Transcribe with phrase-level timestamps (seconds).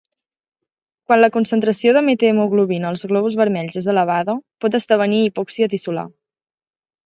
[1.09, 6.11] Quan la concentració de metahemoglobina als glòbuls vermells és elevada, pot esdevenir hipòxia tissular.